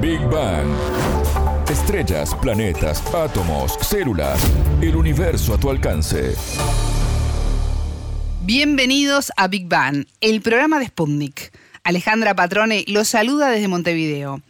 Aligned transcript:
Big 0.00 0.20
Bang. 0.30 0.66
Estrellas, 1.68 2.34
planetas, 2.40 3.02
átomos, 3.14 3.76
células, 3.82 4.40
el 4.80 4.96
universo 4.96 5.52
a 5.52 5.60
tu 5.60 5.68
alcance. 5.68 6.34
Bienvenidos 8.40 9.30
a 9.36 9.46
Big 9.48 9.68
Bang, 9.68 10.06
el 10.22 10.40
programa 10.40 10.78
de 10.78 10.86
Sputnik. 10.86 11.52
Alejandra 11.84 12.34
Patrone 12.34 12.84
los 12.88 13.08
saluda 13.08 13.50
desde 13.50 13.68
Montevideo. 13.68 14.40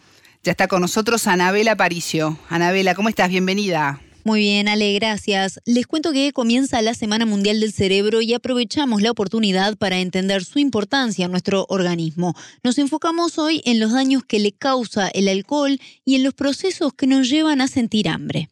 Ya 0.44 0.52
está 0.52 0.68
con 0.68 0.82
nosotros 0.82 1.26
Anabela 1.26 1.74
Paricio. 1.74 2.38
Anabela, 2.48 2.94
¿cómo 2.94 3.08
estás? 3.08 3.28
Bienvenida. 3.28 4.00
Muy 4.24 4.40
bien, 4.40 4.68
Ale, 4.68 4.92
gracias. 4.94 5.60
Les 5.64 5.86
cuento 5.86 6.12
que 6.12 6.32
comienza 6.32 6.82
la 6.82 6.94
Semana 6.94 7.24
Mundial 7.24 7.60
del 7.60 7.72
Cerebro 7.72 8.20
y 8.20 8.34
aprovechamos 8.34 9.00
la 9.00 9.10
oportunidad 9.10 9.76
para 9.78 9.98
entender 9.98 10.44
su 10.44 10.58
importancia 10.58 11.24
en 11.24 11.30
nuestro 11.30 11.66
organismo. 11.68 12.34
Nos 12.62 12.78
enfocamos 12.78 13.38
hoy 13.38 13.62
en 13.64 13.80
los 13.80 13.92
daños 13.92 14.24
que 14.24 14.38
le 14.38 14.52
causa 14.52 15.08
el 15.08 15.28
alcohol 15.28 15.80
y 16.04 16.16
en 16.16 16.24
los 16.24 16.34
procesos 16.34 16.92
que 16.92 17.06
nos 17.06 17.28
llevan 17.30 17.60
a 17.60 17.68
sentir 17.68 18.08
hambre. 18.08 18.50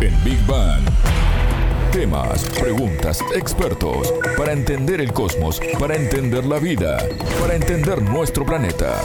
En 0.00 0.24
Big 0.24 0.44
Bang. 0.46 0.82
Temas, 1.92 2.44
preguntas, 2.58 3.20
expertos, 3.34 4.14
para 4.36 4.52
entender 4.52 5.00
el 5.00 5.12
cosmos, 5.12 5.60
para 5.78 5.96
entender 5.96 6.46
la 6.46 6.60
vida, 6.60 6.98
para 7.40 7.56
entender 7.56 8.00
nuestro 8.00 8.46
planeta. 8.46 9.00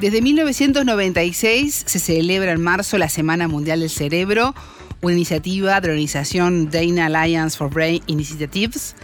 Desde 0.00 0.22
1996 0.22 1.82
se 1.86 1.98
celebra 1.98 2.52
en 2.52 2.60
marzo 2.60 2.98
la 2.98 3.08
Semana 3.08 3.48
Mundial 3.48 3.80
del 3.80 3.90
Cerebro, 3.90 4.54
una 5.00 5.14
iniciativa 5.14 5.80
de 5.80 5.88
la 5.88 5.92
organización 5.94 6.70
Dana 6.70 7.06
Alliance 7.06 7.58
for 7.58 7.68
Brain 7.68 8.00
Initiatives, 8.06 8.94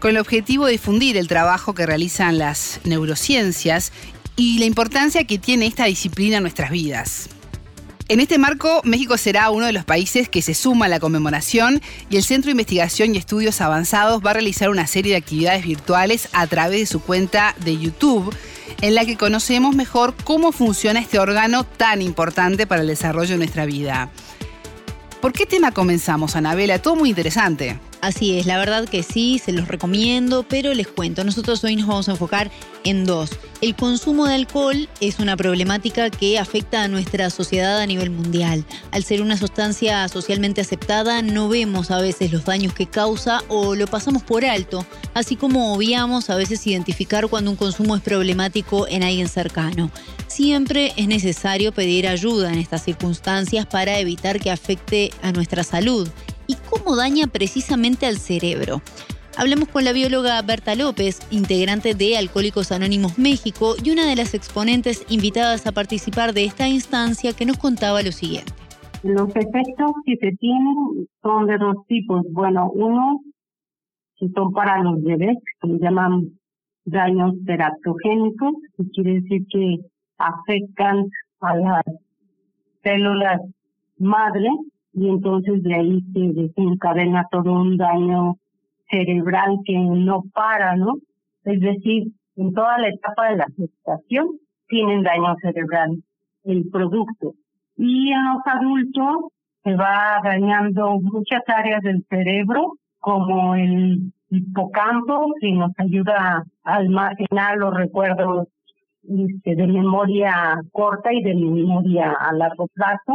con 0.00 0.10
el 0.10 0.18
objetivo 0.18 0.66
de 0.66 0.72
difundir 0.72 1.16
el 1.16 1.28
trabajo 1.28 1.74
que 1.74 1.86
realizan 1.86 2.38
las 2.38 2.80
neurociencias 2.82 3.92
y 4.34 4.58
la 4.58 4.64
importancia 4.64 5.24
que 5.28 5.38
tiene 5.38 5.66
esta 5.66 5.84
disciplina 5.84 6.38
en 6.38 6.42
nuestras 6.42 6.72
vidas. 6.72 7.28
En 8.08 8.20
este 8.20 8.36
marco, 8.36 8.80
México 8.84 9.16
será 9.16 9.50
uno 9.50 9.66
de 9.66 9.72
los 9.72 9.84
países 9.84 10.28
que 10.28 10.42
se 10.42 10.54
suma 10.54 10.86
a 10.86 10.88
la 10.88 11.00
conmemoración 11.00 11.80
y 12.10 12.16
el 12.16 12.24
Centro 12.24 12.48
de 12.48 12.52
Investigación 12.52 13.14
y 13.14 13.18
Estudios 13.18 13.60
Avanzados 13.60 14.22
va 14.24 14.30
a 14.30 14.34
realizar 14.34 14.70
una 14.70 14.86
serie 14.86 15.12
de 15.12 15.18
actividades 15.18 15.64
virtuales 15.64 16.28
a 16.32 16.46
través 16.46 16.80
de 16.80 16.86
su 16.86 17.00
cuenta 17.00 17.54
de 17.64 17.78
YouTube 17.78 18.34
en 18.80 18.94
la 18.94 19.04
que 19.04 19.16
conocemos 19.16 19.76
mejor 19.76 20.14
cómo 20.24 20.52
funciona 20.52 21.00
este 21.00 21.20
órgano 21.20 21.64
tan 21.64 22.02
importante 22.02 22.66
para 22.66 22.82
el 22.82 22.88
desarrollo 22.88 23.30
de 23.30 23.38
nuestra 23.38 23.64
vida. 23.66 24.10
¿Por 25.20 25.32
qué 25.32 25.46
tema 25.46 25.70
comenzamos, 25.70 26.34
Anabela? 26.34 26.80
Todo 26.80 26.96
muy 26.96 27.10
interesante. 27.10 27.78
Así 28.00 28.36
es, 28.36 28.46
la 28.46 28.58
verdad 28.58 28.88
que 28.88 29.04
sí, 29.04 29.40
se 29.42 29.52
los 29.52 29.68
recomiendo, 29.68 30.42
pero 30.42 30.74
les 30.74 30.88
cuento, 30.88 31.22
nosotros 31.22 31.62
hoy 31.62 31.76
nos 31.76 31.86
vamos 31.86 32.08
a 32.08 32.12
enfocar 32.12 32.50
en 32.82 33.04
dos. 33.04 33.30
El 33.62 33.76
consumo 33.76 34.26
de 34.26 34.34
alcohol 34.34 34.88
es 34.98 35.20
una 35.20 35.36
problemática 35.36 36.10
que 36.10 36.36
afecta 36.36 36.82
a 36.82 36.88
nuestra 36.88 37.30
sociedad 37.30 37.78
a 37.78 37.86
nivel 37.86 38.10
mundial. 38.10 38.64
Al 38.90 39.04
ser 39.04 39.22
una 39.22 39.36
sustancia 39.36 40.08
socialmente 40.08 40.60
aceptada, 40.60 41.22
no 41.22 41.48
vemos 41.48 41.92
a 41.92 42.00
veces 42.00 42.32
los 42.32 42.44
daños 42.44 42.74
que 42.74 42.86
causa 42.86 43.44
o 43.46 43.76
lo 43.76 43.86
pasamos 43.86 44.24
por 44.24 44.44
alto, 44.44 44.84
así 45.14 45.36
como 45.36 45.74
obviamos 45.74 46.28
a 46.28 46.34
veces 46.34 46.66
identificar 46.66 47.28
cuando 47.28 47.52
un 47.52 47.56
consumo 47.56 47.94
es 47.94 48.02
problemático 48.02 48.88
en 48.88 49.04
alguien 49.04 49.28
cercano. 49.28 49.92
Siempre 50.26 50.92
es 50.96 51.06
necesario 51.06 51.70
pedir 51.70 52.08
ayuda 52.08 52.52
en 52.52 52.58
estas 52.58 52.82
circunstancias 52.82 53.64
para 53.66 53.96
evitar 54.00 54.40
que 54.40 54.50
afecte 54.50 55.12
a 55.22 55.30
nuestra 55.30 55.62
salud 55.62 56.08
y 56.48 56.56
cómo 56.68 56.96
daña 56.96 57.28
precisamente 57.28 58.06
al 58.06 58.18
cerebro. 58.18 58.82
Hablamos 59.38 59.68
con 59.68 59.84
la 59.84 59.92
bióloga 59.92 60.42
Berta 60.42 60.74
López, 60.74 61.26
integrante 61.30 61.94
de 61.94 62.18
Alcohólicos 62.18 62.70
Anónimos 62.70 63.18
México 63.18 63.74
y 63.82 63.90
una 63.90 64.06
de 64.06 64.14
las 64.14 64.34
exponentes 64.34 65.06
invitadas 65.08 65.66
a 65.66 65.72
participar 65.72 66.34
de 66.34 66.44
esta 66.44 66.68
instancia 66.68 67.32
que 67.32 67.46
nos 67.46 67.56
contaba 67.56 68.02
lo 68.02 68.12
siguiente. 68.12 68.52
Los 69.02 69.28
efectos 69.30 69.92
que 70.04 70.16
se 70.16 70.36
tienen 70.36 71.08
son 71.22 71.46
de 71.46 71.56
dos 71.56 71.76
tipos. 71.88 72.22
Bueno, 72.30 72.70
uno 72.74 73.20
son 74.34 74.52
para 74.52 74.82
los 74.82 75.02
bebés, 75.02 75.38
que 75.60 75.68
se 75.68 75.78
llaman 75.78 76.28
daños 76.84 77.34
teratogénicos, 77.46 78.52
que 78.76 78.84
quiere 78.94 79.20
decir 79.20 79.46
que 79.50 79.76
afectan 80.18 81.06
a 81.40 81.56
las 81.56 81.84
células 82.82 83.40
madre 83.98 84.48
y 84.92 85.08
entonces 85.08 85.62
de 85.62 85.74
ahí 85.74 86.00
se 86.12 86.40
desencadena 86.40 87.26
todo 87.30 87.52
un 87.52 87.76
daño 87.76 88.36
cerebral 88.92 89.58
que 89.64 89.76
no 89.76 90.22
para, 90.34 90.76
¿no? 90.76 90.94
Es 91.44 91.60
decir, 91.60 92.12
en 92.36 92.52
toda 92.52 92.78
la 92.78 92.88
etapa 92.88 93.30
de 93.30 93.36
la 93.36 93.46
gestación 93.56 94.28
tienen 94.68 95.02
daño 95.02 95.34
cerebral 95.40 96.02
el 96.44 96.68
producto. 96.70 97.34
Y 97.76 98.12
en 98.12 98.24
los 98.24 98.42
adultos 98.44 99.32
se 99.64 99.74
va 99.74 100.20
dañando 100.22 101.00
muchas 101.00 101.42
áreas 101.46 101.82
del 101.82 102.04
cerebro, 102.08 102.74
como 102.98 103.54
el 103.54 104.12
hipocampo, 104.28 105.32
que 105.40 105.52
nos 105.52 105.72
ayuda 105.78 106.44
a 106.64 106.74
almacenar 106.76 107.56
los 107.56 107.74
recuerdos 107.74 108.48
este, 109.02 109.56
de 109.56 109.66
memoria 109.66 110.60
corta 110.70 111.12
y 111.12 111.22
de 111.22 111.34
memoria 111.34 112.12
a 112.12 112.32
largo 112.32 112.68
plazo 112.68 113.14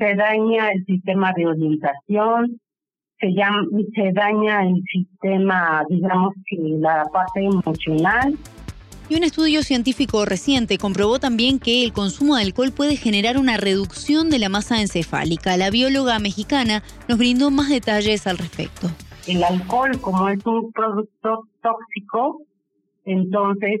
se 0.00 0.14
daña 0.14 0.70
el 0.70 0.84
sistema 0.86 1.32
de 1.36 1.46
orientación, 1.46 2.58
se, 3.20 3.32
llama, 3.34 3.62
se 3.94 4.12
daña 4.12 4.66
el 4.66 4.82
sistema, 4.90 5.84
digamos 5.88 6.34
que 6.46 6.56
la 6.78 7.04
parte 7.12 7.44
emocional. 7.44 8.34
Y 9.08 9.16
un 9.16 9.24
estudio 9.24 9.62
científico 9.62 10.24
reciente 10.24 10.78
comprobó 10.78 11.18
también 11.18 11.58
que 11.58 11.84
el 11.84 11.92
consumo 11.92 12.36
de 12.36 12.42
alcohol 12.42 12.72
puede 12.74 12.96
generar 12.96 13.38
una 13.38 13.56
reducción 13.56 14.30
de 14.30 14.38
la 14.38 14.48
masa 14.48 14.80
encefálica. 14.80 15.56
La 15.56 15.70
bióloga 15.70 16.18
mexicana 16.20 16.82
nos 17.08 17.18
brindó 17.18 17.50
más 17.50 17.68
detalles 17.68 18.26
al 18.26 18.38
respecto. 18.38 18.86
El 19.26 19.42
alcohol, 19.42 20.00
como 20.00 20.28
es 20.28 20.44
un 20.46 20.70
producto 20.72 21.42
tóxico, 21.60 22.42
entonces 23.04 23.80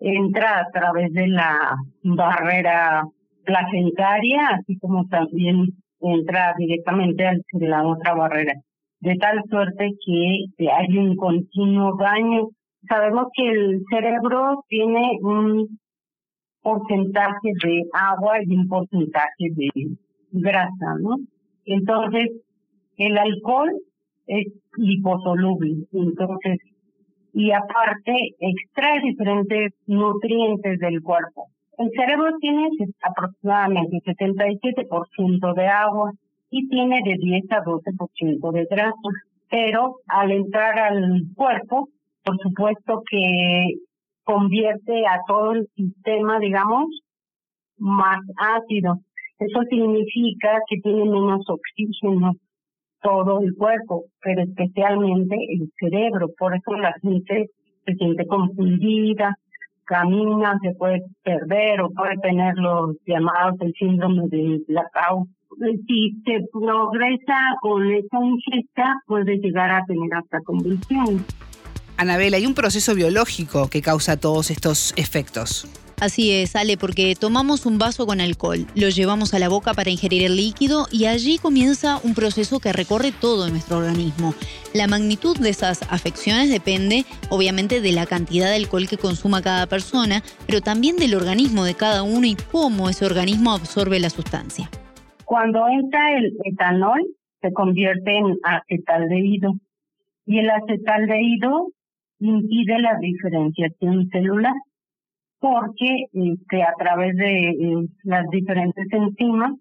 entra 0.00 0.60
a 0.60 0.70
través 0.70 1.12
de 1.12 1.26
la 1.28 1.76
barrera 2.02 3.02
placentaria, 3.44 4.48
así 4.58 4.78
como 4.78 5.06
también 5.08 5.68
entra 6.00 6.54
directamente 6.58 7.26
a 7.26 7.34
la 7.52 7.82
otra 7.86 8.14
barrera, 8.14 8.52
de 9.06 9.14
tal 9.18 9.40
suerte 9.48 9.92
que 10.04 10.68
hay 10.68 10.98
un 10.98 11.14
continuo 11.14 11.96
daño. 11.96 12.48
Sabemos 12.88 13.28
que 13.36 13.48
el 13.48 13.84
cerebro 13.88 14.64
tiene 14.68 15.18
un 15.22 15.78
porcentaje 16.60 17.52
de 17.62 17.84
agua 17.92 18.38
y 18.44 18.56
un 18.56 18.66
porcentaje 18.66 19.46
de 19.54 19.70
grasa, 20.32 20.98
¿no? 21.00 21.18
Entonces, 21.66 22.30
el 22.96 23.16
alcohol 23.16 23.70
es 24.26 24.46
liposoluble, 24.76 25.86
entonces, 25.92 26.58
y 27.32 27.52
aparte 27.52 28.12
extrae 28.40 29.00
diferentes 29.02 29.72
nutrientes 29.86 30.80
del 30.80 31.00
cuerpo. 31.00 31.46
El 31.78 31.90
cerebro 31.90 32.36
tiene 32.40 32.70
aproximadamente 33.02 33.98
77% 34.04 35.54
de 35.54 35.66
agua 35.68 36.10
y 36.50 36.68
tiene 36.68 37.00
de 37.04 37.16
10 37.18 37.44
a 37.50 37.62
12% 37.62 38.52
de 38.52 38.66
grasa. 38.70 38.94
Pero 39.48 39.96
al 40.08 40.32
entrar 40.32 40.78
al 40.78 41.22
cuerpo, 41.34 41.88
por 42.24 42.36
supuesto 42.38 43.02
que 43.08 43.74
convierte 44.24 45.06
a 45.06 45.20
todo 45.26 45.52
el 45.52 45.68
sistema, 45.76 46.38
digamos, 46.40 46.86
más 47.78 48.18
ácido. 48.36 48.98
Eso 49.38 49.60
significa 49.70 50.58
que 50.68 50.78
tiene 50.82 51.04
menos 51.04 51.44
oxígeno 51.48 52.32
todo 53.02 53.40
el 53.40 53.54
cuerpo, 53.54 54.04
pero 54.20 54.42
especialmente 54.42 55.36
el 55.50 55.70
cerebro. 55.78 56.28
Por 56.36 56.56
eso 56.56 56.72
la 56.72 56.92
gente 57.00 57.50
se 57.84 57.94
siente 57.94 58.26
confundida, 58.26 59.36
camina, 59.84 60.58
se 60.62 60.74
puede 60.74 61.02
perder 61.22 61.82
o 61.82 61.90
puede 61.90 62.16
tener 62.16 62.54
los 62.56 62.96
llamados 63.06 63.60
el 63.60 63.72
síndrome 63.74 64.26
de 64.28 64.60
blackout. 64.66 65.28
Si 65.58 66.22
se 66.24 66.46
progresa 66.52 67.38
con 67.60 67.90
esa 67.90 68.18
ingesta, 68.22 68.94
puede 69.06 69.36
llegar 69.38 69.70
a 69.70 69.84
tener 69.86 70.12
hasta 70.14 70.40
convulsión. 70.40 71.24
Anabela, 71.96 72.36
hay 72.36 72.46
un 72.46 72.54
proceso 72.54 72.94
biológico 72.94 73.70
que 73.70 73.80
causa 73.80 74.18
todos 74.18 74.50
estos 74.50 74.92
efectos. 74.96 75.66
Así 75.98 76.30
es, 76.30 76.54
Ale, 76.56 76.76
porque 76.76 77.16
tomamos 77.18 77.64
un 77.64 77.78
vaso 77.78 78.06
con 78.06 78.20
alcohol, 78.20 78.66
lo 78.74 78.90
llevamos 78.90 79.32
a 79.32 79.38
la 79.38 79.48
boca 79.48 79.72
para 79.72 79.88
ingerir 79.88 80.24
el 80.24 80.36
líquido 80.36 80.86
y 80.92 81.06
allí 81.06 81.38
comienza 81.38 82.00
un 82.02 82.14
proceso 82.14 82.60
que 82.60 82.74
recorre 82.74 83.12
todo 83.12 83.48
nuestro 83.48 83.78
organismo. 83.78 84.34
La 84.74 84.88
magnitud 84.88 85.38
de 85.38 85.48
esas 85.48 85.80
afecciones 85.88 86.50
depende, 86.50 87.06
obviamente, 87.30 87.80
de 87.80 87.92
la 87.92 88.04
cantidad 88.04 88.50
de 88.50 88.56
alcohol 88.56 88.88
que 88.88 88.98
consuma 88.98 89.40
cada 89.40 89.66
persona, 89.68 90.22
pero 90.46 90.60
también 90.60 90.96
del 90.96 91.14
organismo 91.14 91.64
de 91.64 91.72
cada 91.72 92.02
uno 92.02 92.26
y 92.26 92.36
cómo 92.52 92.90
ese 92.90 93.06
organismo 93.06 93.52
absorbe 93.52 93.98
la 93.98 94.10
sustancia. 94.10 94.68
Cuando 95.26 95.66
entra 95.66 96.16
el 96.16 96.36
etanol, 96.44 97.04
se 97.40 97.52
convierte 97.52 98.16
en 98.16 98.36
acetaldehído. 98.44 99.54
Y 100.24 100.38
el 100.38 100.48
acetaldehído 100.48 101.66
impide 102.20 102.78
la 102.78 102.96
diferenciación 103.00 104.08
celular 104.10 104.54
porque 105.40 106.06
este, 106.12 106.62
a 106.62 106.72
través 106.78 107.16
de 107.16 107.48
eh, 107.50 107.88
las 108.04 108.28
diferentes 108.30 108.86
enzimas 108.92 109.52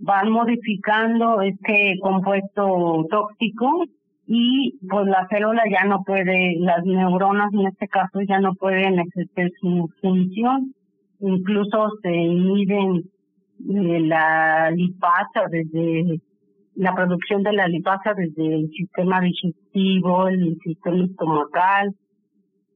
van 0.00 0.30
modificando 0.30 1.40
este 1.40 1.98
compuesto 2.02 3.06
tóxico 3.10 3.84
y 4.26 4.78
pues 4.86 5.06
la 5.06 5.26
célula 5.30 5.62
ya 5.70 5.86
no 5.86 6.02
puede, 6.04 6.56
las 6.58 6.84
neuronas 6.84 7.54
en 7.54 7.68
este 7.68 7.88
caso 7.88 8.20
ya 8.20 8.38
no 8.38 8.54
pueden 8.54 8.98
ejercer 8.98 9.50
su 9.60 9.90
función, 10.02 10.74
incluso 11.20 11.90
se 12.02 12.14
inhiben 12.14 13.10
eh, 13.60 14.00
la 14.00 14.70
lipasa 14.70 15.46
desde 15.50 16.20
la 16.76 16.94
producción 16.94 17.42
de 17.42 17.52
la 17.52 17.66
lipasa 17.68 18.12
desde 18.14 18.54
el 18.54 18.70
sistema 18.70 19.20
digestivo, 19.20 20.28
el 20.28 20.58
sistema 20.62 21.04
estomacal 21.04 21.94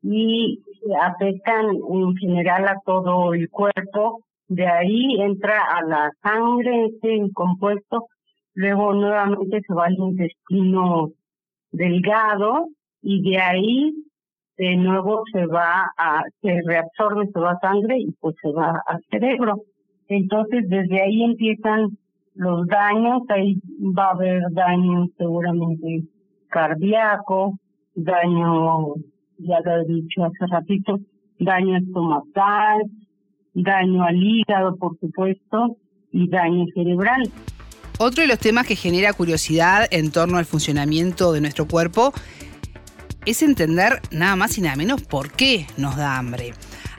y 0.03 0.63
afectan 1.03 1.67
en 1.69 2.17
general 2.17 2.67
a 2.69 2.81
todo 2.85 3.35
el 3.35 3.49
cuerpo. 3.51 4.25
De 4.49 4.67
ahí 4.67 5.21
entra 5.21 5.61
a 5.63 5.83
la 5.83 6.11
sangre 6.23 6.87
este 6.87 7.31
compuesto, 7.35 8.07
luego 8.55 8.95
nuevamente 8.95 9.61
se 9.67 9.75
va 9.75 9.87
al 9.87 9.95
intestino 9.95 11.11
delgado 11.71 12.69
y 13.03 13.31
de 13.31 13.39
ahí 13.39 13.93
de 14.57 14.77
nuevo 14.77 15.23
se 15.33 15.47
va 15.47 15.91
a, 15.97 16.23
se 16.43 16.61
reabsorbe, 16.67 17.29
se 17.33 17.39
va 17.39 17.53
a 17.53 17.61
sangre 17.61 17.99
y 17.99 18.13
pues 18.21 18.35
se 18.43 18.51
va 18.51 18.83
al 18.87 19.01
cerebro. 19.11 19.63
Entonces 20.11 20.69
desde 20.69 21.03
ahí 21.03 21.23
empiezan 21.23 21.97
los 22.35 22.67
daños, 22.67 23.23
ahí 23.29 23.61
va 23.97 24.07
a 24.07 24.11
haber 24.11 24.43
daño 24.51 25.07
seguramente 25.17 26.03
cardíaco, 26.49 27.57
daño, 27.95 28.95
ya 29.39 29.61
lo 29.65 29.83
he 29.83 29.85
dicho 29.87 30.25
hace 30.25 30.47
ratito, 30.51 30.99
daño 31.39 31.79
estomacal, 31.79 32.83
daño 33.55 34.03
al 34.03 34.17
hígado, 34.17 34.75
por 34.77 34.99
supuesto, 34.99 35.77
y 36.11 36.29
daño 36.29 36.65
cerebral. 36.75 37.31
Otro 38.01 38.23
de 38.23 38.29
los 38.29 38.41
temas 38.41 38.67
que 38.67 38.75
genera 38.75 39.13
curiosidad 39.13 39.87
en 39.93 40.11
torno 40.11 40.39
al 40.39 40.45
funcionamiento 40.45 41.33
de 41.33 41.41
nuestro 41.41 41.69
cuerpo 41.69 42.13
es 43.27 43.43
entender 43.43 44.01
nada 44.11 44.35
más 44.35 44.59
y 44.59 44.63
nada 44.63 44.75
menos 44.75 45.03
por 45.03 45.31
qué 45.31 45.67
nos 45.77 45.97
da 45.97 46.19
hambre 46.19 46.53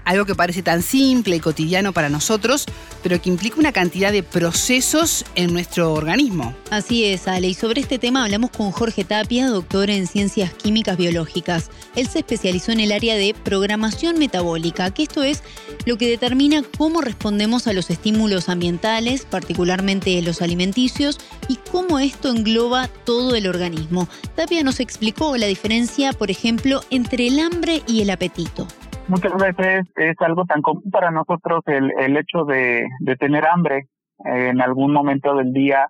algo 0.05 0.25
que 0.25 0.35
parece 0.35 0.61
tan 0.61 0.81
simple 0.81 1.35
y 1.35 1.39
cotidiano 1.39 1.93
para 1.93 2.09
nosotros, 2.09 2.65
pero 3.03 3.21
que 3.21 3.29
implica 3.29 3.59
una 3.59 3.71
cantidad 3.71 4.11
de 4.11 4.23
procesos 4.23 5.25
en 5.35 5.53
nuestro 5.53 5.93
organismo. 5.93 6.55
Así 6.69 7.05
es, 7.05 7.27
Ale, 7.27 7.47
y 7.47 7.53
sobre 7.53 7.81
este 7.81 7.99
tema 7.99 8.23
hablamos 8.23 8.51
con 8.51 8.71
Jorge 8.71 9.03
Tapia, 9.03 9.47
doctor 9.47 9.89
en 9.89 10.07
ciencias 10.07 10.53
químicas 10.53 10.97
biológicas. 10.97 11.69
Él 11.95 12.07
se 12.07 12.19
especializó 12.19 12.71
en 12.71 12.79
el 12.79 12.91
área 12.91 13.15
de 13.15 13.33
programación 13.33 14.17
metabólica, 14.17 14.91
que 14.91 15.03
esto 15.03 15.23
es 15.23 15.43
lo 15.85 15.97
que 15.97 16.09
determina 16.09 16.63
cómo 16.77 17.01
respondemos 17.01 17.67
a 17.67 17.73
los 17.73 17.89
estímulos 17.89 18.49
ambientales, 18.49 19.25
particularmente 19.25 20.21
los 20.21 20.41
alimenticios, 20.41 21.19
y 21.47 21.57
cómo 21.71 21.99
esto 21.99 22.29
engloba 22.29 22.87
todo 22.87 23.35
el 23.35 23.47
organismo. 23.47 24.07
Tapia 24.35 24.63
nos 24.63 24.79
explicó 24.79 25.35
la 25.37 25.47
diferencia, 25.47 26.13
por 26.13 26.31
ejemplo, 26.31 26.83
entre 26.89 27.27
el 27.27 27.39
hambre 27.39 27.81
y 27.87 28.01
el 28.01 28.09
apetito 28.09 28.67
muchas 29.11 29.35
veces 29.35 29.85
es 29.95 30.15
algo 30.19 30.45
tan 30.45 30.61
común 30.61 30.89
para 30.89 31.11
nosotros 31.11 31.61
el, 31.67 31.91
el 31.99 32.17
hecho 32.17 32.45
de, 32.45 32.87
de 33.01 33.15
tener 33.17 33.45
hambre 33.45 33.87
en 34.23 34.61
algún 34.61 34.93
momento 34.93 35.35
del 35.35 35.51
día 35.51 35.87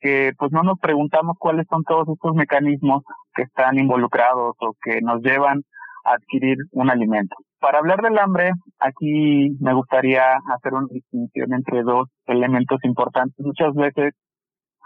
que 0.00 0.32
pues 0.36 0.52
no 0.52 0.62
nos 0.62 0.78
preguntamos 0.80 1.36
cuáles 1.38 1.66
son 1.70 1.82
todos 1.84 2.08
estos 2.08 2.34
mecanismos 2.34 3.02
que 3.34 3.42
están 3.42 3.78
involucrados 3.78 4.54
o 4.58 4.74
que 4.82 5.00
nos 5.00 5.22
llevan 5.22 5.62
a 6.04 6.14
adquirir 6.14 6.58
un 6.72 6.90
alimento. 6.90 7.36
Para 7.60 7.78
hablar 7.78 8.02
del 8.02 8.18
hambre, 8.18 8.50
aquí 8.78 9.56
me 9.60 9.72
gustaría 9.72 10.24
hacer 10.54 10.74
una 10.74 10.88
distinción 10.90 11.54
entre 11.54 11.82
dos 11.82 12.08
elementos 12.26 12.78
importantes. 12.84 13.34
Muchas 13.38 13.72
veces 13.74 14.12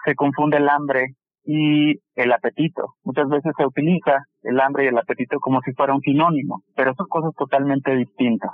se 0.05 0.14
confunde 0.14 0.58
el 0.58 0.69
hambre 0.69 1.14
y 1.44 1.99
el 2.14 2.32
apetito. 2.32 2.94
Muchas 3.02 3.29
veces 3.29 3.52
se 3.56 3.67
utiliza 3.67 4.23
el 4.43 4.61
hambre 4.61 4.85
y 4.85 4.88
el 4.88 4.99
apetito 4.99 5.38
como 5.40 5.61
si 5.62 5.73
fuera 5.73 5.94
un 5.94 6.00
sinónimo, 6.00 6.62
pero 6.75 6.94
son 6.94 7.06
cosas 7.08 7.35
totalmente 7.37 7.94
distintas. 7.94 8.50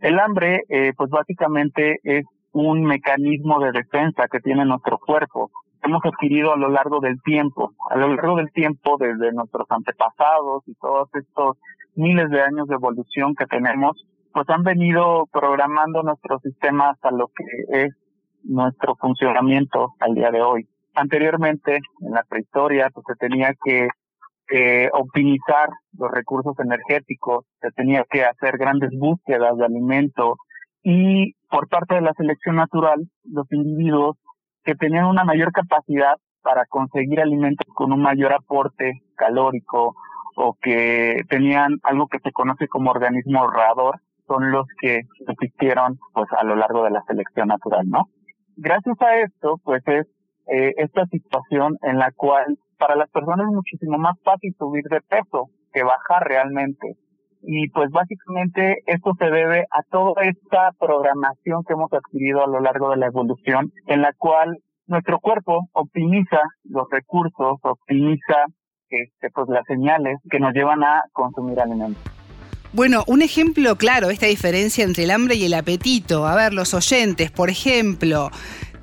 El 0.00 0.18
hambre, 0.18 0.62
eh, 0.68 0.92
pues 0.96 1.10
básicamente 1.10 1.98
es 2.02 2.24
un 2.52 2.84
mecanismo 2.84 3.60
de 3.60 3.72
defensa 3.72 4.28
que 4.30 4.40
tiene 4.40 4.64
nuestro 4.64 4.98
cuerpo. 4.98 5.50
Hemos 5.82 6.02
adquirido 6.04 6.52
a 6.52 6.56
lo 6.56 6.68
largo 6.68 7.00
del 7.00 7.20
tiempo, 7.22 7.72
a 7.90 7.96
lo 7.96 8.08
largo 8.08 8.36
del 8.36 8.50
tiempo 8.52 8.96
desde 8.98 9.32
nuestros 9.32 9.66
antepasados 9.70 10.62
y 10.66 10.74
todos 10.74 11.08
estos 11.14 11.58
miles 11.94 12.28
de 12.30 12.42
años 12.42 12.66
de 12.68 12.74
evolución 12.74 13.34
que 13.34 13.46
tenemos, 13.46 14.04
pues 14.32 14.48
han 14.50 14.62
venido 14.62 15.26
programando 15.32 16.02
nuestro 16.02 16.38
sistema 16.40 16.90
hasta 16.90 17.10
lo 17.10 17.28
que 17.28 17.84
es 17.84 17.94
nuestro 18.42 18.96
funcionamiento 18.96 19.94
al 20.00 20.14
día 20.14 20.30
de 20.30 20.42
hoy 20.42 20.68
anteriormente, 20.96 21.78
en 22.00 22.10
la 22.10 22.24
prehistoria, 22.28 22.90
pues 22.92 23.06
se 23.06 23.14
tenía 23.14 23.54
que 23.64 23.88
optimizar 24.92 25.68
los 25.98 26.10
recursos 26.10 26.54
energéticos, 26.58 27.44
se 27.60 27.70
tenía 27.72 28.04
que 28.08 28.24
hacer 28.24 28.58
grandes 28.58 28.90
búsquedas 28.96 29.56
de 29.56 29.64
alimento 29.64 30.36
y 30.82 31.34
por 31.50 31.68
parte 31.68 31.96
de 31.96 32.00
la 32.00 32.12
selección 32.14 32.56
natural, 32.56 33.08
los 33.24 33.50
individuos 33.50 34.16
que 34.62 34.74
tenían 34.76 35.06
una 35.06 35.24
mayor 35.24 35.50
capacidad 35.50 36.16
para 36.42 36.64
conseguir 36.66 37.20
alimentos 37.20 37.66
con 37.74 37.92
un 37.92 38.00
mayor 38.00 38.32
aporte 38.32 39.02
calórico 39.16 39.96
o 40.36 40.54
que 40.60 41.22
tenían 41.28 41.78
algo 41.82 42.06
que 42.06 42.20
se 42.20 42.30
conoce 42.30 42.68
como 42.68 42.92
organismo 42.92 43.40
ahorrador, 43.40 44.00
son 44.28 44.52
los 44.52 44.66
que 44.80 45.00
existieron 45.26 45.98
pues 46.12 46.28
a 46.38 46.44
lo 46.44 46.54
largo 46.54 46.84
de 46.84 46.90
la 46.90 47.02
selección 47.02 47.48
natural, 47.48 47.88
¿no? 47.88 48.04
Gracias 48.56 49.00
a 49.00 49.16
esto, 49.18 49.60
pues 49.64 49.82
es 49.86 50.06
eh, 50.46 50.72
esta 50.76 51.06
situación 51.06 51.78
en 51.82 51.98
la 51.98 52.12
cual 52.12 52.58
para 52.78 52.96
las 52.96 53.10
personas 53.10 53.46
es 53.48 53.54
muchísimo 53.54 53.98
más 53.98 54.16
fácil 54.22 54.54
subir 54.58 54.84
de 54.84 55.00
peso 55.00 55.50
que 55.72 55.82
bajar 55.82 56.26
realmente. 56.26 56.96
Y 57.42 57.68
pues 57.68 57.90
básicamente 57.90 58.82
esto 58.86 59.12
se 59.18 59.26
debe 59.26 59.66
a 59.70 59.82
toda 59.90 60.22
esta 60.22 60.72
programación 60.78 61.62
que 61.64 61.74
hemos 61.74 61.92
adquirido 61.92 62.42
a 62.42 62.48
lo 62.48 62.60
largo 62.60 62.90
de 62.90 62.96
la 62.96 63.06
evolución, 63.06 63.72
en 63.86 64.02
la 64.02 64.12
cual 64.14 64.58
nuestro 64.86 65.20
cuerpo 65.20 65.68
optimiza 65.72 66.40
los 66.64 66.88
recursos, 66.90 67.58
optimiza 67.62 68.46
este, 68.88 69.30
pues 69.30 69.48
las 69.48 69.64
señales 69.66 70.18
que 70.30 70.40
nos 70.40 70.54
llevan 70.54 70.82
a 70.82 71.02
consumir 71.12 71.60
alimentos. 71.60 72.02
Bueno, 72.72 73.04
un 73.06 73.22
ejemplo 73.22 73.76
claro, 73.76 74.10
esta 74.10 74.26
diferencia 74.26 74.84
entre 74.84 75.04
el 75.04 75.10
hambre 75.10 75.36
y 75.36 75.46
el 75.46 75.54
apetito. 75.54 76.26
A 76.26 76.34
ver, 76.34 76.52
los 76.52 76.74
oyentes, 76.74 77.30
por 77.30 77.48
ejemplo, 77.48 78.30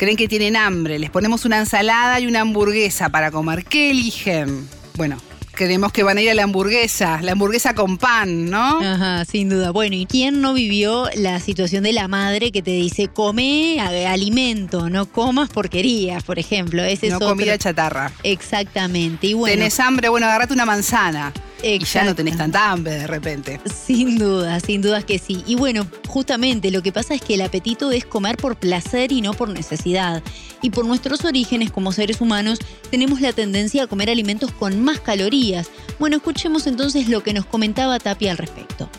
creen 0.03 0.17
que 0.17 0.27
tienen 0.27 0.57
hambre, 0.57 0.99
les 0.99 1.09
ponemos 1.09 1.45
una 1.45 1.59
ensalada 1.59 2.19
y 2.19 2.27
una 2.27 2.41
hamburguesa 2.41 3.07
para 3.07 3.31
comer. 3.31 3.63
¿Qué 3.63 3.91
eligen? 3.91 4.67
Bueno, 4.95 5.17
creemos 5.53 5.93
que 5.93 6.03
van 6.03 6.17
a 6.17 6.21
ir 6.21 6.29
a 6.29 6.33
la 6.33 6.43
hamburguesa, 6.43 7.21
la 7.21 7.31
hamburguesa 7.31 7.73
con 7.73 7.97
pan, 7.97 8.49
¿no? 8.49 8.81
Ajá, 8.81 9.23
sin 9.23 9.47
duda. 9.47 9.71
Bueno, 9.71 9.95
¿y 9.95 10.05
quién 10.05 10.41
no 10.41 10.53
vivió 10.53 11.07
la 11.15 11.39
situación 11.39 11.83
de 11.83 11.93
la 11.93 12.09
madre 12.09 12.51
que 12.51 12.61
te 12.61 12.71
dice, 12.71 13.07
come 13.07 13.79
alimento, 13.79 14.89
no 14.89 15.05
comas 15.05 15.49
porquerías, 15.49 16.23
por 16.23 16.37
ejemplo? 16.37 16.83
Ese 16.83 17.07
no 17.07 17.19
comida 17.19 17.57
chatarra. 17.57 18.11
Exactamente. 18.23 19.27
Y 19.27 19.33
bueno, 19.35 19.55
Tenés 19.55 19.79
hambre, 19.79 20.09
bueno, 20.09 20.25
agarrate 20.25 20.53
una 20.53 20.65
manzana. 20.65 21.31
Y 21.65 21.79
ya 21.79 22.03
no 22.03 22.13
tenés 22.13 22.37
tanta 22.37 22.71
hambre 22.71 22.91
de 22.91 23.07
repente. 23.07 23.57
Sin 23.63 24.17
duda, 24.17 24.59
sin 24.59 24.81
dudas 24.81 25.05
que 25.05 25.17
sí. 25.17 25.45
Y 25.47 25.55
bueno, 25.55 25.83
justamente 26.09 26.71
lo 26.71 26.81
que 26.81 26.91
pasa 26.91 27.13
es 27.13 27.21
que 27.21 27.35
el 27.35 27.41
apetito 27.41 27.89
es 27.91 28.05
comer 28.05 28.35
por 28.35 28.57
placer 28.57 29.13
y 29.13 29.21
no 29.21 29.31
por 29.31 29.47
necesidad. 29.47 30.21
Y 30.61 30.71
por 30.71 30.85
nuestros 30.85 31.23
orígenes 31.23 31.71
como 31.71 31.93
seres 31.93 32.19
humanos 32.19 32.59
tenemos 32.91 33.21
la 33.21 33.31
tendencia 33.31 33.83
a 33.83 33.87
comer 33.87 34.09
alimentos 34.09 34.51
con 34.51 34.83
más 34.83 34.99
calorías. 34.99 35.71
Bueno, 35.99 36.17
escuchemos 36.17 36.67
entonces 36.67 37.07
lo 37.07 37.23
que 37.23 37.33
nos 37.33 37.45
comentaba 37.45 37.97
Tapia 37.97 38.31
al 38.31 38.37
respecto. 38.37 38.89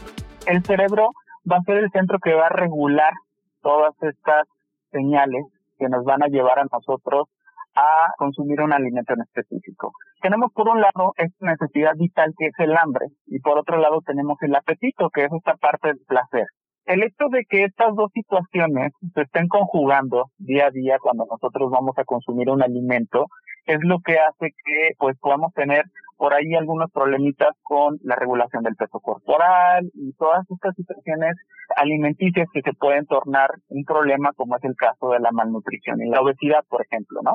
El 0.46 0.64
cerebro 0.64 1.10
va 1.50 1.58
a 1.58 1.62
ser 1.64 1.76
el 1.76 1.90
centro 1.90 2.18
que 2.18 2.32
va 2.32 2.46
a 2.46 2.48
regular 2.48 3.12
todas 3.60 3.92
estas 4.00 4.48
señales 4.90 5.44
que 5.78 5.90
nos 5.90 6.02
van 6.04 6.22
a 6.22 6.28
llevar 6.28 6.60
a 6.60 6.64
nosotros 6.72 7.28
a 7.74 8.12
consumir 8.18 8.60
un 8.60 8.72
alimento 8.72 9.14
en 9.14 9.22
específico. 9.22 9.92
Tenemos 10.20 10.52
por 10.52 10.68
un 10.68 10.80
lado 10.80 11.12
esta 11.16 11.46
necesidad 11.46 11.92
vital 11.96 12.32
que 12.36 12.46
es 12.46 12.54
el 12.58 12.76
hambre 12.76 13.06
y 13.26 13.40
por 13.40 13.58
otro 13.58 13.78
lado 13.78 14.00
tenemos 14.04 14.36
el 14.42 14.54
apetito 14.54 15.10
que 15.10 15.24
es 15.24 15.32
esta 15.32 15.54
parte 15.56 15.88
del 15.88 16.00
placer. 16.06 16.46
El 16.86 17.02
hecho 17.02 17.28
de 17.30 17.44
que 17.48 17.64
estas 17.64 17.94
dos 17.94 18.10
situaciones 18.12 18.92
se 19.14 19.22
estén 19.22 19.48
conjugando 19.48 20.26
día 20.36 20.66
a 20.66 20.70
día 20.70 20.98
cuando 21.00 21.24
nosotros 21.30 21.70
vamos 21.70 21.96
a 21.96 22.04
consumir 22.04 22.50
un 22.50 22.62
alimento 22.62 23.26
es 23.64 23.78
lo 23.82 24.00
que 24.00 24.18
hace 24.18 24.50
que 24.50 24.90
pues 24.98 25.16
podamos 25.18 25.52
tener 25.54 25.84
por 26.16 26.34
ahí 26.34 26.54
algunos 26.54 26.90
problemitas 26.92 27.56
con 27.62 27.98
la 28.02 28.16
regulación 28.16 28.62
del 28.62 28.76
peso 28.76 29.00
corporal 29.00 29.90
y 29.94 30.12
todas 30.12 30.44
estas 30.50 30.74
situaciones 30.76 31.36
alimenticias 31.76 32.46
que 32.52 32.62
se 32.62 32.72
pueden 32.74 33.06
tornar 33.06 33.50
un 33.68 33.84
problema 33.84 34.30
como 34.36 34.56
es 34.56 34.64
el 34.64 34.76
caso 34.76 35.10
de 35.10 35.20
la 35.20 35.32
malnutrición 35.32 36.00
y 36.02 36.10
la 36.10 36.20
obesidad, 36.20 36.64
por 36.68 36.82
ejemplo, 36.82 37.20
¿no? 37.22 37.34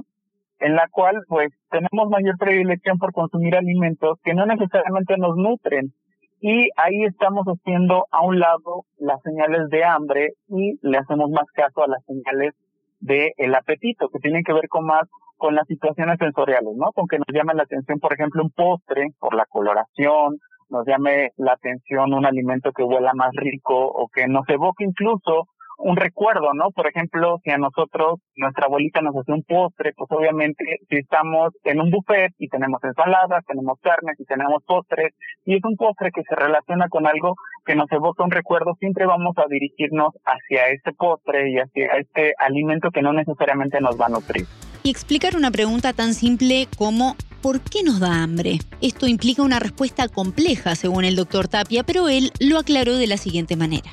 En 0.60 0.76
la 0.76 0.88
cual 0.92 1.22
pues 1.28 1.52
tenemos 1.70 2.10
mayor 2.10 2.38
predilección 2.38 2.98
por 2.98 3.14
consumir 3.14 3.56
alimentos 3.56 4.20
que 4.24 4.34
no 4.34 4.46
necesariamente 4.46 5.18
nos 5.18 5.36
nutren 5.38 5.94
y 6.42 6.70
ahí 6.78 7.04
estamos 7.06 7.46
haciendo 7.46 8.06
a 8.12 8.22
un 8.22 8.40
lado 8.40 8.86
las 8.98 9.22
señales 9.24 9.70
de 9.70 9.84
hambre 9.84 10.34
y 10.48 10.80
le 10.82 10.98
hacemos 10.98 11.30
más 11.30 11.46
caso 11.54 11.84
a 11.84 11.88
las 11.88 12.04
señales 12.06 12.54
del 13.00 13.32
el 13.38 13.56
apetito, 13.56 14.10
que 14.10 14.20
tienen 14.20 14.44
que 14.44 14.54
ver 14.54 14.68
con 14.70 14.86
más 14.86 15.08
con 15.38 15.56
las 15.56 15.68
situaciones 15.68 16.18
sensoriales, 16.20 16.76
¿no? 16.76 16.92
Con 16.92 17.08
que 17.08 17.18
nos 17.18 17.28
llame 17.34 17.54
la 17.54 17.64
atención, 17.64 18.00
por 18.00 18.14
ejemplo, 18.14 18.44
un 18.44 18.52
postre 18.52 19.08
por 19.20 19.34
la 19.34 19.46
coloración, 19.46 20.38
nos 20.70 20.86
llame 20.86 21.32
la 21.38 21.54
atención 21.54 22.14
un 22.14 22.26
alimento 22.26 22.72
que 22.74 22.84
huela 22.84 23.14
más 23.14 23.32
rico 23.34 23.88
o 23.88 24.10
que 24.10 24.28
nos 24.28 24.48
evoque 24.50 24.84
incluso 24.84 25.48
un 25.80 25.96
recuerdo, 25.96 26.54
¿no? 26.54 26.72
Por 26.72 26.88
ejemplo, 26.88 27.38
si 27.44 27.52
a 27.52 27.58
nosotros 27.58 28.20
nuestra 28.36 28.66
abuelita 28.66 29.02
nos 29.02 29.16
hace 29.16 29.32
un 29.32 29.44
postre, 29.44 29.94
pues 29.96 30.10
obviamente 30.12 30.64
si 30.90 30.98
estamos 30.98 31.54
en 31.64 31.80
un 31.80 31.90
buffet 31.90 32.34
y 32.38 32.50
tenemos 32.50 32.84
ensaladas, 32.84 33.46
tenemos 33.48 33.80
carnes 33.82 34.20
y 34.20 34.26
tenemos 34.26 34.62
postres, 34.66 35.14
y 35.46 35.56
es 35.56 35.64
un 35.64 35.76
postre 35.78 36.12
que 36.14 36.24
se 36.24 36.36
relaciona 36.36 36.88
con 36.90 37.08
algo 37.08 37.36
que 37.66 37.76
nos 37.76 37.90
evoca 37.92 38.24
un 38.24 38.32
recuerdo, 38.32 38.76
siempre 38.80 39.06
vamos 39.06 39.36
a 39.38 39.46
dirigirnos 39.50 40.14
hacia 40.26 40.68
ese 40.68 40.92
postre 40.94 41.50
y 41.50 41.58
hacia 41.58 41.98
este 41.98 42.34
alimento 42.38 42.92
que 42.92 43.02
no 43.02 43.14
necesariamente 43.14 43.80
nos 43.80 44.00
va 44.00 44.08
a 44.08 44.10
nutrir. 44.10 44.46
Y 44.84 44.92
explicar 44.92 45.36
una 45.36 45.52
pregunta 45.52 45.94
tan 45.94 46.14
simple 46.14 46.68
como 46.78 47.16
¿por 47.42 47.62
qué 47.62 47.84
nos 47.84 48.00
da 48.00 48.22
hambre? 48.22 48.60
Esto 48.82 49.08
implica 49.08 49.44
una 49.44 49.60
respuesta 49.60 50.10
compleja, 50.10 50.76
según 50.76 51.06
el 51.06 51.16
doctor 51.16 51.48
Tapia, 51.48 51.84
pero 51.84 52.10
él 52.10 52.32
lo 52.40 52.58
aclaró 52.60 52.96
de 52.96 53.08
la 53.08 53.18
siguiente 53.18 53.56
manera. 53.56 53.92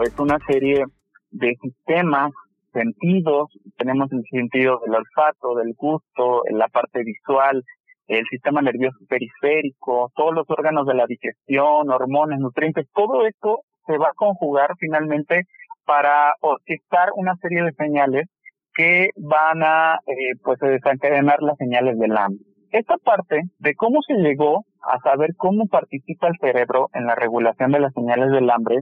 Es 0.00 0.16
una 0.18 0.38
serie 0.46 0.84
de 1.30 1.56
sistemas, 1.60 2.32
sentidos, 2.72 3.50
tenemos 3.76 4.10
el 4.12 4.22
sentido 4.30 4.80
del 4.84 4.94
olfato, 4.94 5.54
del 5.54 5.74
gusto, 5.74 6.42
la 6.50 6.68
parte 6.68 7.02
visual, 7.02 7.64
el 8.08 8.24
sistema 8.30 8.62
nervioso 8.62 8.98
periférico, 9.08 10.10
todos 10.14 10.34
los 10.34 10.48
órganos 10.48 10.86
de 10.86 10.94
la 10.94 11.06
digestión, 11.06 11.90
hormonas, 11.90 12.40
nutrientes, 12.40 12.86
todo 12.94 13.26
esto 13.26 13.60
se 13.86 13.98
va 13.98 14.08
a 14.08 14.14
conjugar 14.14 14.70
finalmente 14.78 15.44
para 15.84 16.34
orquestar 16.40 17.10
una 17.16 17.34
serie 17.36 17.62
de 17.62 17.72
señales 17.72 18.26
que 18.74 19.08
van 19.16 19.62
a 19.62 19.98
eh, 20.06 20.36
pues 20.42 20.58
desencadenar 20.60 21.42
las 21.42 21.56
señales 21.56 21.98
del 21.98 22.16
hambre. 22.16 22.44
Esta 22.70 22.96
parte 22.98 23.42
de 23.58 23.74
cómo 23.74 24.00
se 24.06 24.14
llegó 24.14 24.64
a 24.82 24.98
saber 25.00 25.30
cómo 25.36 25.66
participa 25.66 26.28
el 26.28 26.38
cerebro 26.40 26.88
en 26.92 27.06
la 27.06 27.14
regulación 27.14 27.72
de 27.72 27.80
las 27.80 27.92
señales 27.94 28.30
del 28.30 28.50
hambre 28.50 28.76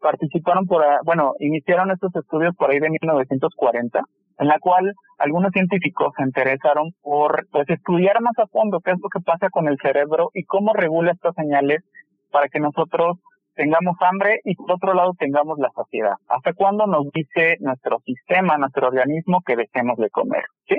participaron 0.00 0.66
por, 0.66 0.82
bueno, 1.04 1.34
iniciaron 1.38 1.90
estos 1.90 2.14
estudios 2.16 2.54
por 2.56 2.70
ahí 2.70 2.80
de 2.80 2.90
1940, 2.90 4.00
en 4.38 4.48
la 4.48 4.58
cual 4.58 4.92
algunos 5.18 5.52
científicos 5.52 6.12
se 6.16 6.24
interesaron 6.24 6.92
por, 7.02 7.46
pues, 7.50 7.68
estudiar 7.68 8.20
más 8.20 8.38
a 8.38 8.46
fondo 8.46 8.80
qué 8.80 8.92
es 8.92 8.98
lo 9.00 9.08
que 9.08 9.20
pasa 9.20 9.48
con 9.50 9.68
el 9.68 9.76
cerebro 9.80 10.30
y 10.34 10.44
cómo 10.44 10.72
regula 10.72 11.12
estas 11.12 11.34
señales 11.34 11.82
para 12.30 12.48
que 12.48 12.60
nosotros 12.60 13.18
tengamos 13.54 13.96
hambre 14.00 14.40
y 14.44 14.54
por 14.54 14.72
otro 14.72 14.94
lado 14.94 15.12
tengamos 15.18 15.58
la 15.58 15.70
saciedad. 15.74 16.14
¿Hasta 16.28 16.54
cuándo 16.54 16.86
nos 16.86 17.10
dice 17.12 17.56
nuestro 17.60 17.98
sistema, 18.06 18.56
nuestro 18.56 18.88
organismo 18.88 19.42
que 19.44 19.56
dejemos 19.56 19.98
de 19.98 20.08
comer? 20.10 20.44
¿Sí? 20.66 20.76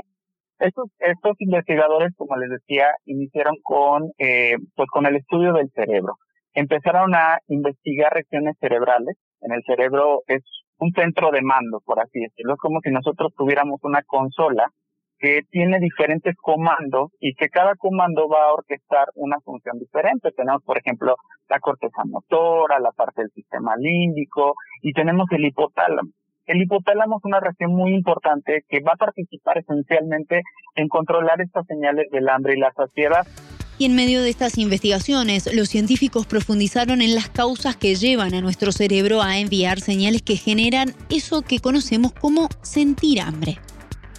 Estos, 0.59 0.89
estos 0.99 1.35
investigadores, 1.39 2.11
como 2.17 2.37
les 2.37 2.49
decía, 2.49 2.87
iniciaron 3.05 3.55
con, 3.63 4.11
eh, 4.17 4.55
pues 4.75 4.87
con 4.89 5.05
el 5.05 5.15
estudio 5.17 5.53
del 5.53 5.69
cerebro 5.71 6.17
empezaron 6.53 7.15
a 7.15 7.39
investigar 7.47 8.13
regiones 8.13 8.55
cerebrales. 8.59 9.17
En 9.41 9.51
el 9.53 9.63
cerebro 9.63 10.21
es 10.27 10.43
un 10.77 10.91
centro 10.91 11.31
de 11.31 11.41
mando, 11.41 11.81
por 11.85 11.99
así 11.99 12.19
decirlo. 12.19 12.53
Es 12.53 12.59
como 12.59 12.79
si 12.81 12.91
nosotros 12.91 13.33
tuviéramos 13.35 13.79
una 13.83 14.01
consola 14.03 14.71
que 15.19 15.43
tiene 15.51 15.79
diferentes 15.79 16.35
comandos 16.35 17.11
y 17.19 17.35
que 17.35 17.49
cada 17.49 17.75
comando 17.75 18.27
va 18.27 18.45
a 18.45 18.53
orquestar 18.53 19.09
una 19.15 19.39
función 19.41 19.77
diferente. 19.77 20.31
Tenemos, 20.31 20.63
por 20.63 20.79
ejemplo, 20.79 21.15
la 21.47 21.59
corteza 21.59 22.03
motora, 22.05 22.79
la 22.79 22.91
parte 22.91 23.21
del 23.21 23.31
sistema 23.31 23.75
límbico 23.77 24.55
y 24.81 24.93
tenemos 24.93 25.27
el 25.31 25.45
hipotálamo. 25.45 26.09
El 26.47 26.63
hipotálamo 26.63 27.17
es 27.17 27.25
una 27.25 27.39
región 27.39 27.71
muy 27.71 27.93
importante 27.93 28.65
que 28.67 28.79
va 28.81 28.93
a 28.93 28.97
participar 28.97 29.59
esencialmente 29.59 30.41
en 30.75 30.87
controlar 30.87 31.39
estas 31.39 31.67
señales 31.67 32.09
del 32.09 32.27
hambre 32.27 32.55
y 32.55 32.59
la 32.59 32.73
saciedad. 32.73 33.27
Y 33.81 33.85
en 33.85 33.95
medio 33.95 34.21
de 34.21 34.29
estas 34.29 34.59
investigaciones, 34.59 35.51
los 35.55 35.67
científicos 35.67 36.27
profundizaron 36.27 37.01
en 37.01 37.15
las 37.15 37.31
causas 37.31 37.75
que 37.75 37.95
llevan 37.95 38.35
a 38.35 38.41
nuestro 38.41 38.71
cerebro 38.71 39.23
a 39.23 39.39
enviar 39.39 39.79
señales 39.79 40.21
que 40.21 40.35
generan 40.35 40.89
eso 41.09 41.41
que 41.41 41.57
conocemos 41.57 42.13
como 42.13 42.47
sentir 42.61 43.21
hambre. 43.21 43.57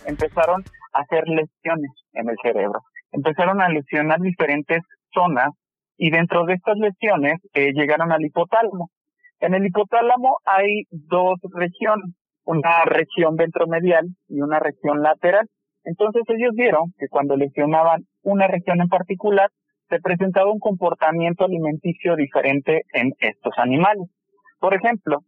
Empezaron 0.05 0.65
a 0.93 1.03
hacer 1.03 1.23
lesiones 1.29 1.93
en 2.13 2.29
el 2.29 2.35
cerebro. 2.43 2.81
Empezaron 3.13 3.61
a 3.63 3.69
lesionar 3.69 4.19
diferentes 4.19 4.81
zonas 5.15 5.51
y 5.97 6.11
dentro 6.11 6.45
de 6.45 6.55
estas 6.55 6.77
lesiones 6.79 7.35
eh, 7.55 7.71
llegaron 7.73 8.11
al 8.11 8.25
hipotálamo. 8.25 8.91
En 9.39 9.55
el 9.55 9.65
hipotálamo 9.65 10.39
hay 10.45 10.87
dos 10.91 11.39
regiones, 11.53 12.11
una 12.43 12.85
región 12.85 13.37
ventromedial 13.37 14.09
y 14.29 14.41
una 14.41 14.59
región 14.59 15.05
lateral. 15.05 15.49
Entonces 15.85 16.23
ellos 16.29 16.53
vieron 16.55 16.93
que 16.99 17.09
cuando 17.09 17.37
lesionaban 17.37 18.03
una 18.23 18.47
región 18.47 18.81
en 18.81 18.89
particular, 18.89 19.51
se 19.89 20.01
presentaba 20.01 20.51
un 20.51 20.59
comportamiento 20.59 21.45
alimenticio 21.45 22.17
diferente 22.17 22.83
en 22.93 23.13
estos 23.19 23.53
animales. 23.59 24.09
Por 24.59 24.75
ejemplo, 24.75 25.19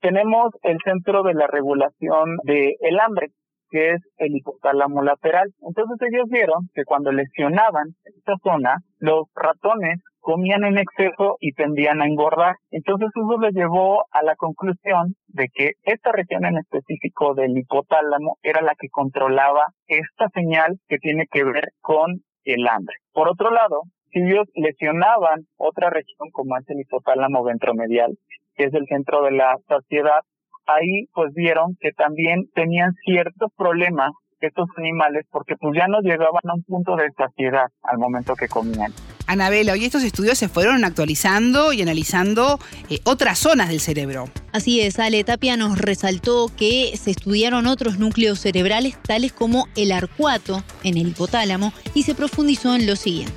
tenemos 0.00 0.50
el 0.62 0.78
centro 0.84 1.22
de 1.22 1.34
la 1.34 1.46
regulación 1.46 2.36
del 2.44 2.74
el 2.80 3.00
hambre, 3.00 3.28
que 3.70 3.92
es 3.92 4.00
el 4.18 4.36
hipotálamo 4.36 5.02
lateral. 5.02 5.48
Entonces 5.66 5.96
ellos 6.12 6.28
vieron 6.28 6.68
que 6.74 6.84
cuando 6.84 7.10
lesionaban 7.10 7.94
esta 8.04 8.34
zona, 8.42 8.76
los 8.98 9.26
ratones 9.34 9.98
comían 10.22 10.64
en 10.64 10.78
exceso 10.78 11.36
y 11.40 11.52
tendían 11.52 12.00
a 12.00 12.06
engordar. 12.06 12.54
Entonces 12.70 13.10
eso 13.14 13.38
les 13.40 13.52
llevó 13.52 14.06
a 14.10 14.22
la 14.22 14.34
conclusión 14.36 15.14
de 15.26 15.48
que 15.52 15.72
esta 15.82 16.12
región 16.12 16.46
en 16.46 16.56
específico 16.58 17.34
del 17.34 17.58
hipotálamo 17.58 18.38
era 18.42 18.62
la 18.62 18.74
que 18.78 18.88
controlaba 18.88 19.66
esta 19.86 20.28
señal 20.32 20.78
que 20.88 20.98
tiene 20.98 21.26
que 21.30 21.44
ver 21.44 21.64
con 21.80 22.22
el 22.44 22.66
hambre. 22.68 22.96
Por 23.12 23.28
otro 23.28 23.50
lado, 23.50 23.82
si 24.12 24.20
ellos 24.20 24.48
lesionaban 24.54 25.46
otra 25.56 25.90
región 25.90 26.30
como 26.32 26.56
es 26.56 26.68
el 26.68 26.80
hipotálamo 26.80 27.42
ventromedial, 27.42 28.16
que 28.54 28.64
es 28.64 28.74
el 28.74 28.86
centro 28.86 29.22
de 29.22 29.32
la 29.32 29.56
saciedad, 29.68 30.20
ahí 30.66 31.06
pues 31.12 31.32
vieron 31.34 31.76
que 31.80 31.90
también 31.92 32.46
tenían 32.54 32.92
ciertos 33.04 33.50
problemas 33.56 34.12
estos 34.46 34.68
animales 34.76 35.24
porque 35.30 35.54
pues 35.56 35.74
ya 35.76 35.86
no 35.86 36.00
llegaban 36.00 36.42
a 36.44 36.54
un 36.54 36.62
punto 36.64 36.96
de 36.96 37.10
saciedad 37.16 37.66
al 37.82 37.98
momento 37.98 38.34
que 38.34 38.48
comían. 38.48 38.92
Anabela, 39.26 39.72
hoy 39.72 39.84
estos 39.84 40.02
estudios 40.04 40.38
se 40.38 40.48
fueron 40.48 40.84
actualizando 40.84 41.72
y 41.72 41.82
analizando 41.82 42.58
eh, 42.90 42.98
otras 43.04 43.38
zonas 43.38 43.68
del 43.68 43.80
cerebro. 43.80 44.26
Así 44.52 44.80
es, 44.80 44.98
Ale 44.98 45.24
Tapia 45.24 45.56
nos 45.56 45.78
resaltó 45.78 46.46
que 46.56 46.96
se 46.96 47.10
estudiaron 47.10 47.66
otros 47.66 47.98
núcleos 47.98 48.40
cerebrales 48.40 48.96
tales 49.02 49.32
como 49.32 49.66
el 49.76 49.92
arcuato 49.92 50.62
en 50.84 50.96
el 50.96 51.08
hipotálamo 51.08 51.72
y 51.94 52.02
se 52.02 52.14
profundizó 52.14 52.74
en 52.74 52.86
lo 52.86 52.96
siguiente. 52.96 53.34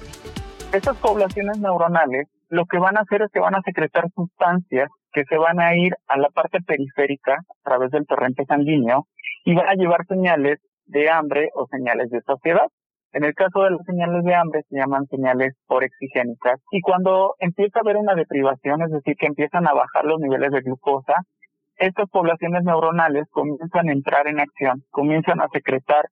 Estas 0.73 0.97
poblaciones 0.97 1.59
neuronales 1.59 2.27
lo 2.49 2.65
que 2.65 2.77
van 2.77 2.97
a 2.97 3.01
hacer 3.01 3.21
es 3.21 3.31
que 3.31 3.39
van 3.39 3.55
a 3.55 3.61
secretar 3.61 4.05
sustancias 4.15 4.89
que 5.11 5.23
se 5.25 5.37
van 5.37 5.59
a 5.59 5.75
ir 5.75 5.93
a 6.07 6.17
la 6.17 6.29
parte 6.29 6.59
periférica 6.61 7.33
a 7.33 7.63
través 7.63 7.91
del 7.91 8.05
torrente 8.05 8.45
sanguíneo 8.45 9.07
y 9.45 9.55
van 9.55 9.69
a 9.69 9.75
llevar 9.75 10.05
señales 10.07 10.59
de 10.85 11.09
hambre 11.09 11.49
o 11.55 11.67
señales 11.67 12.09
de 12.09 12.21
saciedad. 12.21 12.67
En 13.15 13.23
el 13.23 13.33
caso 13.33 13.63
de 13.63 13.71
las 13.71 13.85
señales 13.85 14.25
de 14.25 14.35
hambre 14.35 14.63
se 14.67 14.75
llaman 14.75 15.05
señales 15.05 15.53
porexigénicas 15.67 16.59
y 16.69 16.81
cuando 16.81 17.35
empieza 17.39 17.79
a 17.79 17.81
haber 17.81 17.95
una 17.95 18.13
deprivación, 18.13 18.81
es 18.81 18.91
decir, 18.91 19.15
que 19.15 19.27
empiezan 19.27 19.65
a 19.69 19.73
bajar 19.73 20.03
los 20.03 20.19
niveles 20.19 20.51
de 20.51 20.59
glucosa, 20.59 21.13
estas 21.77 22.09
poblaciones 22.09 22.65
neuronales 22.65 23.23
comienzan 23.31 23.87
a 23.87 23.93
entrar 23.93 24.27
en 24.27 24.41
acción, 24.41 24.83
comienzan 24.91 25.39
a 25.39 25.47
secretar 25.47 26.03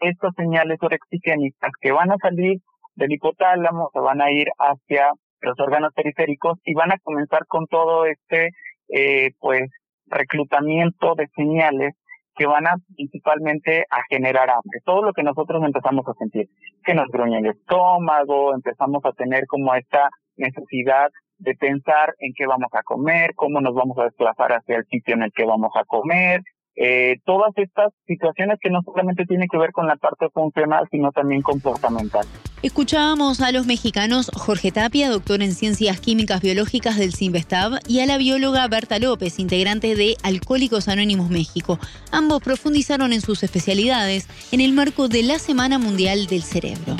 estas 0.00 0.34
señales 0.34 0.78
orexigénicas 0.82 1.70
que 1.80 1.92
van 1.92 2.10
a 2.10 2.16
salir 2.20 2.58
del 2.96 3.12
hipotálamo, 3.12 3.90
se 3.92 4.00
van 4.00 4.20
a 4.20 4.32
ir 4.32 4.48
hacia 4.58 5.12
los 5.42 5.54
órganos 5.60 5.92
periféricos 5.94 6.58
y 6.64 6.74
van 6.74 6.90
a 6.90 6.98
comenzar 7.04 7.46
con 7.46 7.68
todo 7.68 8.04
este, 8.04 8.50
eh, 8.88 9.30
pues, 9.38 9.70
reclutamiento 10.06 11.14
de 11.14 11.28
señales 11.36 11.94
que 12.38 12.46
van 12.46 12.66
a 12.68 12.76
principalmente 12.94 13.84
a 13.90 14.00
generar 14.08 14.48
hambre. 14.48 14.80
Todo 14.84 15.02
lo 15.02 15.12
que 15.12 15.24
nosotros 15.24 15.62
empezamos 15.64 16.06
a 16.06 16.14
sentir, 16.14 16.48
que 16.84 16.94
nos 16.94 17.08
gruñe 17.08 17.38
el 17.38 17.46
estómago, 17.46 18.54
empezamos 18.54 19.04
a 19.04 19.12
tener 19.12 19.46
como 19.46 19.74
esta 19.74 20.08
necesidad 20.36 21.10
de 21.38 21.54
pensar 21.54 22.14
en 22.20 22.32
qué 22.34 22.46
vamos 22.46 22.70
a 22.72 22.82
comer, 22.82 23.34
cómo 23.34 23.60
nos 23.60 23.74
vamos 23.74 23.98
a 23.98 24.04
desplazar 24.04 24.52
hacia 24.52 24.76
el 24.76 24.86
sitio 24.86 25.14
en 25.14 25.22
el 25.24 25.32
que 25.32 25.44
vamos 25.44 25.72
a 25.74 25.84
comer, 25.84 26.42
eh, 26.80 27.16
todas 27.24 27.52
estas 27.56 27.92
situaciones 28.06 28.58
que 28.60 28.70
no 28.70 28.82
solamente 28.84 29.24
tienen 29.26 29.48
que 29.50 29.58
ver 29.58 29.72
con 29.72 29.88
la 29.88 29.96
parte 29.96 30.28
funcional, 30.32 30.86
sino 30.92 31.10
también 31.10 31.42
comportamental. 31.42 32.24
Escuchábamos 32.62 33.40
a 33.40 33.50
los 33.50 33.66
mexicanos 33.66 34.30
Jorge 34.32 34.70
Tapia, 34.70 35.10
doctor 35.10 35.42
en 35.42 35.52
Ciencias 35.54 36.00
Químicas 36.00 36.40
Biológicas 36.40 36.96
del 36.96 37.14
CIMBESTAB, 37.14 37.80
y 37.88 38.00
a 38.00 38.06
la 38.06 38.16
bióloga 38.16 38.68
Berta 38.68 39.00
López, 39.00 39.40
integrante 39.40 39.96
de 39.96 40.16
Alcohólicos 40.22 40.88
Anónimos 40.88 41.30
México. 41.30 41.80
Ambos 42.12 42.42
profundizaron 42.42 43.12
en 43.12 43.22
sus 43.22 43.42
especialidades 43.42 44.28
en 44.52 44.60
el 44.60 44.72
marco 44.72 45.08
de 45.08 45.24
la 45.24 45.40
Semana 45.40 45.78
Mundial 45.78 46.26
del 46.26 46.42
Cerebro. 46.42 46.96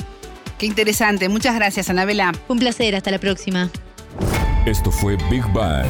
Qué 0.57 0.65
interesante. 0.65 1.29
Muchas 1.29 1.55
gracias, 1.55 1.89
Anabela. 1.89 2.33
Un 2.49 2.59
placer. 2.59 2.95
Hasta 2.95 3.11
la 3.11 3.19
próxima. 3.19 3.69
Esto 4.65 4.91
fue 4.91 5.15
Big 5.31 5.45
Bang. 5.53 5.87